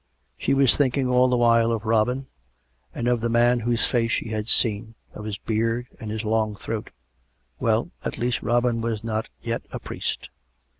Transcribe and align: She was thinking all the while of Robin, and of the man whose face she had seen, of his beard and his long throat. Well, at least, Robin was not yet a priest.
She 0.35 0.55
was 0.55 0.75
thinking 0.75 1.07
all 1.07 1.27
the 1.27 1.37
while 1.37 1.71
of 1.71 1.85
Robin, 1.85 2.25
and 2.91 3.07
of 3.07 3.21
the 3.21 3.29
man 3.29 3.59
whose 3.59 3.85
face 3.85 4.09
she 4.11 4.29
had 4.29 4.47
seen, 4.47 4.95
of 5.13 5.25
his 5.25 5.37
beard 5.37 5.85
and 5.99 6.09
his 6.09 6.25
long 6.25 6.55
throat. 6.55 6.89
Well, 7.59 7.91
at 8.03 8.17
least, 8.17 8.41
Robin 8.41 8.81
was 8.81 9.03
not 9.03 9.29
yet 9.43 9.61
a 9.69 9.77
priest. 9.77 10.29